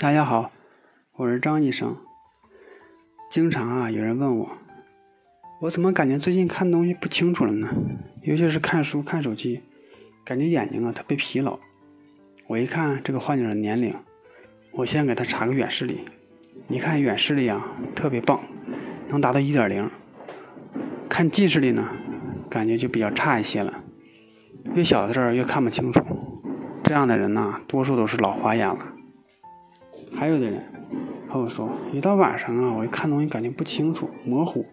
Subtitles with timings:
[0.00, 0.52] 大家好，
[1.16, 1.96] 我是张医生。
[3.28, 4.48] 经常啊，有人问我，
[5.60, 7.68] 我怎么感觉最近看东西不清楚了呢？
[8.22, 9.60] 尤其是看书、看手机，
[10.24, 11.58] 感觉眼睛啊特别疲劳。
[12.46, 13.92] 我一看这个患者的年龄，
[14.70, 16.04] 我先给他查个远视力，
[16.68, 18.40] 一看远视力啊特别棒，
[19.08, 19.90] 能达到一点零。
[21.08, 21.88] 看近视力呢，
[22.48, 23.82] 感觉就比较差一些了，
[24.74, 26.00] 越小的事儿越看不清楚。
[26.84, 28.94] 这样的人呢，多数都是老花眼了。
[30.14, 30.62] 还有的人
[31.28, 34.66] 和我说，一到晚上啊，我一看东西感觉不清楚、模糊。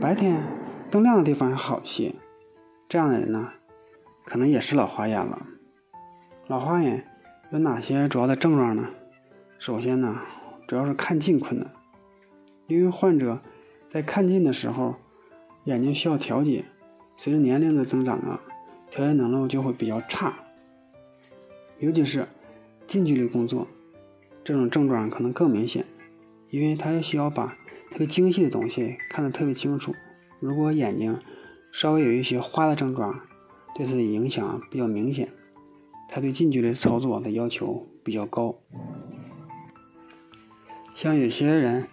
[0.00, 0.42] 白天
[0.90, 2.14] 灯亮的地方还好些。
[2.88, 3.52] 这样的人呢，
[4.24, 5.46] 可能也是老花眼了。
[6.46, 7.06] 老花眼
[7.50, 8.88] 有哪些主要的症状呢？
[9.58, 10.16] 首先呢，
[10.66, 11.70] 主要是看近困难，
[12.66, 13.40] 因为患者
[13.86, 14.94] 在看近的时候，
[15.64, 16.64] 眼睛需要调节，
[17.16, 18.40] 随着年龄的增长啊，
[18.90, 20.34] 调节能力就会比较差，
[21.78, 22.26] 尤其是
[22.86, 23.66] 近距离工作。
[24.48, 25.84] 这种症状可能更明显，
[26.48, 27.48] 因为他需要把
[27.90, 29.94] 特别精细的东西看得特别清楚。
[30.40, 31.20] 如果眼睛
[31.70, 33.20] 稍微有一些花的症状，
[33.74, 35.28] 对他的影响比较明显，
[36.08, 38.58] 他对近距离操作的要求比较高。
[40.94, 41.86] 像有些人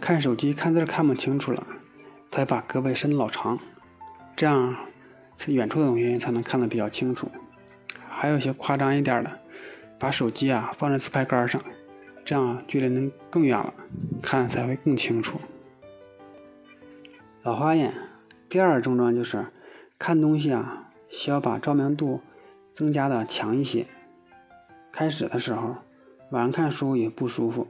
[0.00, 1.66] 看手机看字看不清楚了，
[2.30, 3.58] 他把胳膊伸老长，
[4.36, 4.76] 这样
[5.48, 7.28] 远处的东西才能看得比较清楚。
[8.08, 9.40] 还有些夸张一点的，
[9.98, 11.60] 把手机啊放在自拍杆上。
[12.28, 13.72] 这样距离能更远了，
[14.20, 15.38] 看才会更清楚。
[17.42, 17.94] 老花眼
[18.50, 19.46] 第二个症状就是
[19.98, 22.20] 看东西啊，需要把照明度
[22.74, 23.86] 增加的强一些。
[24.92, 25.76] 开始的时候，
[26.28, 27.66] 晚上看书也不舒服，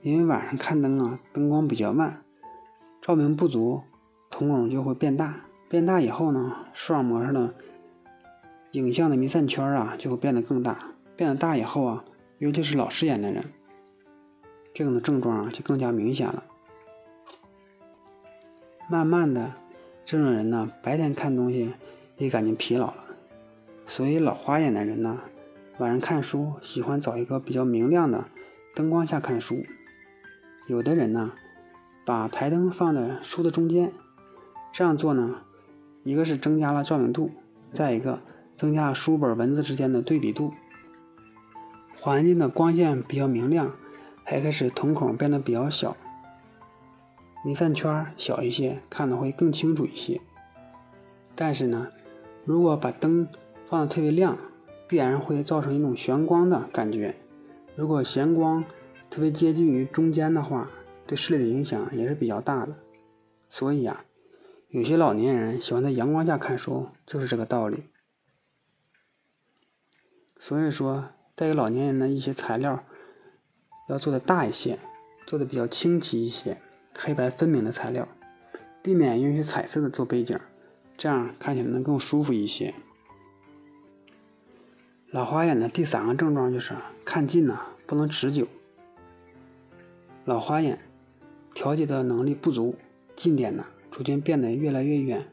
[0.00, 2.24] 因为晚上看灯啊，灯光比较暗，
[3.00, 3.82] 照明不足，
[4.30, 5.42] 瞳孔就会变大。
[5.68, 7.54] 变大以后呢，视网膜上的
[8.72, 10.92] 影像的弥散圈啊就会变得更大。
[11.14, 12.04] 变得大以后啊，
[12.38, 13.44] 尤其是老视眼的人。
[14.74, 16.44] 这种的症状啊就更加明显了。
[18.88, 19.52] 慢慢的，
[20.04, 21.72] 这种人呢，白天看东西
[22.16, 23.04] 也感觉疲劳了。
[23.86, 25.20] 所以老花眼的人呢，
[25.78, 28.24] 晚上看书喜欢找一个比较明亮的
[28.74, 29.64] 灯光下看书。
[30.66, 31.32] 有的人呢，
[32.04, 33.92] 把台灯放在书的中间，
[34.72, 35.42] 这样做呢，
[36.04, 37.30] 一个是增加了照明度，
[37.72, 38.20] 再一个
[38.56, 40.52] 增加了书本文字之间的对比度，
[41.98, 43.74] 环境的光线比较明亮。
[44.32, 45.94] 还开始瞳孔变得比较小，
[47.44, 50.22] 弥散圈小一些，看的会更清楚一些。
[51.34, 51.90] 但是呢，
[52.46, 53.28] 如果把灯
[53.66, 54.38] 放的特别亮，
[54.88, 57.14] 必然会造成一种眩光的感觉。
[57.76, 58.64] 如果眩光
[59.10, 60.70] 特别接近于中间的话，
[61.06, 62.74] 对视力的影响也是比较大的。
[63.50, 64.06] 所以啊，
[64.68, 67.82] 有些老年人喜欢在阳光下看书，就是这个道理。
[70.38, 72.82] 所以说，在于老年人的一些材料。
[73.88, 74.78] 要做的大一些，
[75.26, 76.58] 做的比较清晰一些，
[76.96, 78.06] 黑白分明的材料，
[78.82, 80.38] 避免用一些彩色的做背景，
[80.96, 82.74] 这样看起来能更舒服一些。
[85.10, 88.46] 老花眼的第三个症状就是看近呢不能持久。
[90.24, 90.78] 老花眼
[91.52, 92.76] 调节的能力不足，
[93.16, 95.26] 近点呢逐渐变得越来越远。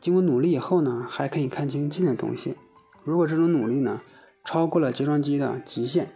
[0.00, 2.56] 经过努力以后呢，还可以看清近的东西。
[3.04, 4.02] 如果这种努力呢
[4.44, 6.08] 超过了睫状肌的极限。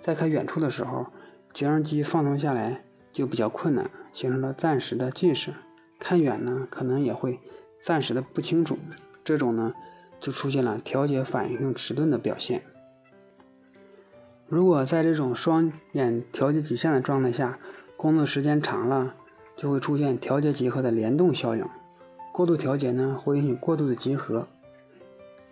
[0.00, 1.06] 在看远处的时候，
[1.52, 5.52] 睫状肌放松下来就比较困难，形成了暂时的近视。
[5.98, 7.38] 看远呢，可能也会
[7.78, 8.78] 暂时的不清楚。
[9.22, 9.74] 这种呢，
[10.18, 12.62] 就出现了调节反应性迟钝的表现。
[14.48, 17.58] 如果在这种双眼调节极限的状态下，
[17.96, 19.14] 工作时间长了，
[19.54, 21.64] 就会出现调节结合的联动效应。
[22.32, 24.48] 过度调节呢，会引起过度的结合。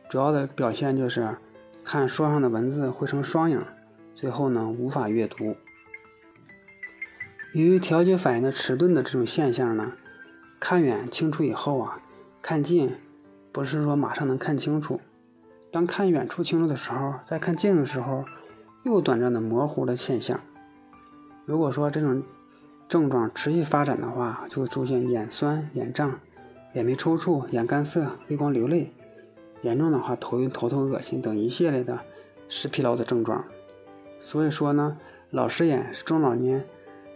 [0.09, 1.37] 主要的表现就是
[1.85, 3.63] 看书上的文字会成双影。
[4.21, 5.55] 最后呢，无法阅读。
[7.53, 9.93] 由于调节反应的迟钝的这种现象呢，
[10.59, 12.01] 看远清楚以后啊，
[12.43, 12.97] 看近
[13.53, 15.01] 不是说马上能看清楚。
[15.71, 18.25] 当看远处清楚的时候，在看近的时候
[18.83, 20.41] 又短暂的模糊的现象。
[21.47, 22.21] 如果说这种
[22.89, 26.19] 症状持续发展的话，就会出现眼酸、眼胀、
[26.73, 28.93] 眼皮抽搐、眼干涩、泪光流泪，
[29.63, 32.01] 严重的话头晕、头痛、恶心等一系列的
[32.49, 33.45] 视疲劳的症状。
[34.21, 34.99] 所以说呢，
[35.31, 36.65] 老视眼是中老年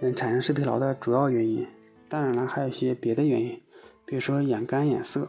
[0.01, 1.67] 人产生视疲劳的主要原因。
[2.09, 3.61] 当然了，还有一些别的原因，
[4.05, 5.29] 比如说眼干眼涩。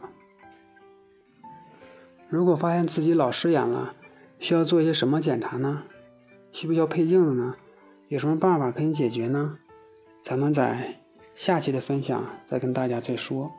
[2.28, 3.94] 如果发现自己老视眼了，
[4.38, 5.84] 需要做一些什么检查呢？
[6.52, 7.56] 需不需要配镜子呢？
[8.08, 9.58] 有什么办法可以解决呢？
[10.22, 11.00] 咱们在
[11.34, 13.50] 下期的分享再跟大家再说。